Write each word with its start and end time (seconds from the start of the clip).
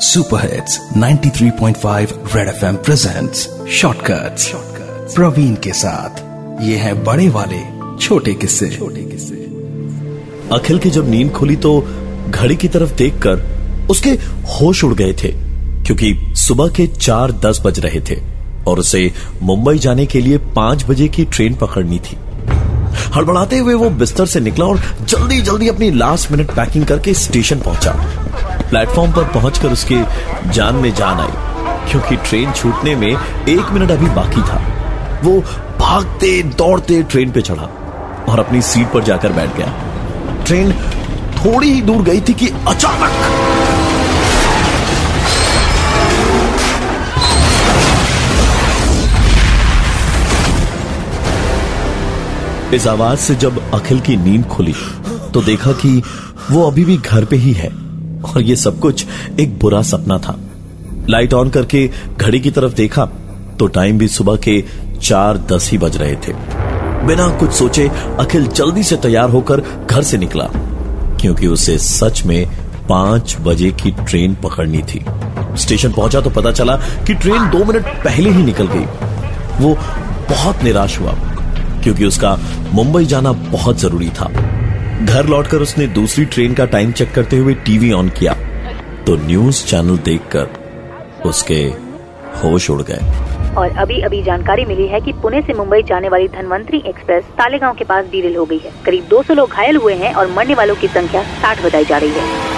Super 0.00 0.40
hits 0.42 0.78
93.5 0.96 2.12
red 2.34 2.48
FM 2.48 2.76
presents 2.76 3.48
shortcuts 3.72 4.50
Praveen 5.14 5.54
के 5.54 5.72
साथ। 5.72 6.20
ये 6.62 6.76
है 6.76 6.92
बड़े 7.04 7.28
वाले, 7.28 7.58
छोटे 7.98 8.34
किस्से। 8.34 8.68
छोटे 8.70 9.02
किस्से 9.02 9.34
अखिल 10.52 10.78
की 10.78 10.90
जब 10.90 11.08
नींद 11.10 11.32
खुली 11.32 11.56
तो 11.56 11.80
घड़ी 12.28 12.56
की 12.56 12.68
तरफ़ 12.68 12.94
देखकर 12.96 13.42
उसके 13.90 14.10
होश 14.52 14.84
उड़ 14.84 14.92
गए 14.94 15.12
थे, 15.12 15.32
क्योंकि 15.84 16.14
सुबह 16.36 16.68
के 16.68 16.86
चार 16.86 17.32
दस 17.44 17.62
बज 17.64 17.80
रहे 17.80 18.00
थे 18.00 18.20
और 18.64 18.78
उसे 18.78 19.10
मुंबई 19.42 19.78
जाने 19.78 20.06
के 20.06 20.20
लिए 20.20 20.38
पाँच 20.56 20.84
बजे 20.84 21.08
की 21.08 21.24
ट्रेन 21.26 21.54
पकड़नी 21.54 21.98
थी। 22.00 22.16
हड़बड़ाते 23.14 23.58
हुए 23.58 23.74
वो 23.74 23.90
बिस्तर 23.90 24.26
से 24.26 24.40
निकला 24.40 24.64
और 24.64 24.80
जल्दी 25.02 25.40
जल्दी 25.42 25.68
अपनी 25.68 25.90
लास्ट 25.90 26.30
मिनट 26.32 26.50
पैकिंग 26.50 26.86
करके 26.86 27.14
स्टेशन 27.16 27.60
पहुँचा। 27.60 28.57
प्लेटफॉर्म 28.70 29.12
पर 29.12 29.24
पहुंचकर 29.34 29.72
उसके 29.72 30.02
जान 30.52 30.74
में 30.74 30.92
जान 30.94 31.20
आई, 31.20 31.90
क्योंकि 31.90 32.16
ट्रेन 32.28 32.52
छूटने 32.52 32.94
में 32.96 33.08
एक 33.08 33.70
मिनट 33.72 33.90
अभी 33.90 34.06
बाकी 34.14 34.42
था। 34.42 34.60
वो 35.24 35.40
भागते, 35.80 36.42
दौड़ते 36.42 37.02
ट्रेन 37.02 37.30
पे 37.30 37.40
चढ़ा 37.42 37.68
और 38.28 38.38
अपनी 38.38 38.62
सीट 38.62 38.92
पर 38.92 39.04
जाकर 39.04 39.32
बैठ 39.32 39.56
गया। 39.56 39.72
ट्रेन 40.46 40.72
थोड़ी 41.36 41.72
ही 41.72 41.80
दूर 41.82 42.02
गई 42.02 42.20
थी 42.20 42.34
कि 42.34 42.48
अचानक 42.68 43.10
इस 52.74 52.86
आवाज़ 52.86 53.18
से 53.18 53.34
जब 53.36 53.60
अखिल 53.74 54.00
की 54.00 54.16
नींद 54.16 54.46
खुली 54.46 54.74
तो 55.34 55.42
देखा 55.42 55.72
कि 55.74 56.02
वो 56.50 56.66
अभी 56.66 56.84
भी 56.84 56.96
घर 56.96 57.24
पे 57.24 57.36
ही 57.36 57.52
है। 57.52 57.70
और 58.38 58.44
ये 58.44 58.56
सब 58.56 58.78
कुछ 58.80 59.04
एक 59.40 59.58
बुरा 59.58 59.80
सपना 59.82 60.18
था। 60.18 60.38
लाइट 61.10 61.32
ऑन 61.34 61.48
करके 61.50 61.86
घड़ी 62.16 62.40
की 62.40 62.50
तरफ़ 62.50 62.74
देखा 62.74 63.04
तो 63.58 63.66
टाइम 63.66 63.98
भी 63.98 64.08
सुबह 64.08 64.36
के 64.38 64.62
चार 65.00 65.38
दस 65.52 65.68
ही 65.70 65.78
बज 65.78 65.96
रहे 65.96 66.16
थे। 66.16 66.32
बिना 67.06 67.28
कुछ 67.38 67.52
सोचे, 67.52 67.88
अखिल 68.18 68.46
जल्दी 68.46 68.82
से 68.82 68.96
तैयार 68.96 69.30
होकर 69.30 69.60
घर 69.90 70.02
से 70.02 70.18
निकला, 70.18 70.44
क्योंकि 71.20 71.46
उसे 71.46 71.76
सच 71.78 72.22
में 72.26 72.46
पाँच 72.88 73.36
बजे 73.40 73.70
की 73.72 73.90
ट्रेन 74.00 74.34
पकड़नी 74.34 74.82
थी। 74.84 75.04
स्टेशन 75.56 75.92
पहुँचा 75.92 76.20
तो 76.20 76.30
पता 76.30 76.52
चला 76.52 76.76
कि 77.06 77.14
ट्रेन 77.14 77.50
दो 77.50 77.64
मिनट 77.64 77.86
पहले 78.04 78.30
ही 78.30 78.42
निकल 78.42 78.66
गई। 78.66 78.84
वो 79.60 79.74
बहुत 80.30 80.62
निराश 80.64 80.98
हुआ, 81.00 81.14
क्योंकि 81.82 82.04
उसका 82.04 82.36
मुंबई 82.72 83.04
जाना 83.06 83.32
बहुत 83.32 83.80
ज़रूरी 83.80 84.08
था। 84.10 84.30
घर 85.02 85.26
लौटकर 85.26 85.56
उसने 85.56 85.86
दूसरी 85.86 86.24
ट्रेन 86.24 86.54
का 86.54 86.64
टाइम 86.64 86.92
चेक 86.92 87.12
करते 87.14 87.36
हुए 87.36 87.54
टीवी 87.54 87.92
ऑन 87.92 88.08
किया। 88.08 88.32
तो 89.06 89.16
न्यूज़ 89.16 89.64
चैनल 89.66 89.98
देखकर 89.98 91.22
उसके 91.26 91.60
होश 92.38 92.70
उड़ 92.70 92.82
गए। 92.82 93.00
और 93.54 93.76
अभी 93.78 94.00
अभी 94.00 94.22
जानकारी 94.22 94.64
मिली 94.64 94.86
है 94.86 95.00
कि 95.00 95.12
पुणे 95.12 95.40
से 95.42 95.54
मुंबई 95.54 95.82
जाने 95.82 96.08
वाली 96.08 96.28
धनवंतरी 96.28 96.82
एक्सप्रेस 96.86 97.24
तालेगांव 97.24 97.74
के 97.74 97.84
पास 97.84 98.04
डीरेल 98.04 98.36
हो 98.36 98.44
गई 98.44 98.58
है। 98.58 98.72
करीब 98.86 99.04
200 99.04 99.34
लोग 99.34 99.50
घायल 99.50 99.76
हुए 99.76 99.94
हैं 99.94 100.14
और 100.14 100.30
मरने 100.30 100.54
वालों 100.54 100.74
की 100.74 100.88
संख्या 100.88 101.22
60 101.42 101.64
बताई 101.64 101.84
जा 101.84 101.98
रही 101.98 102.10
है। 102.10 102.48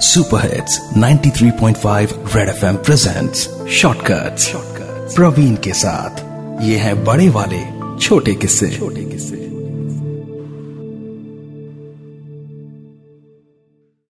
Super 0.00 0.54
hits 0.54 0.80
93.5 0.96 2.14
red 2.36 2.48
FM 2.48 2.76
presents 2.76 3.48
shortcuts 3.72 4.52
Praveen 5.16 5.54
के 5.54 5.72
साथ। 5.72 6.22
ये 6.62 6.76
है 6.76 6.94
बड़े 7.04 7.28
वाले 7.28 7.73
छोटे 8.00 8.34
किस्से। 8.34 8.70
छोटे 8.70 9.04
किस्से 9.04 9.53